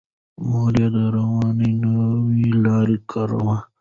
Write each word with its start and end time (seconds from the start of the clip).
مور 0.49 0.71
یې 0.81 0.87
د 0.95 0.97
روزنې 1.15 1.69
نوې 1.83 2.45
لارې 2.65 2.97
کاروي. 3.11 3.57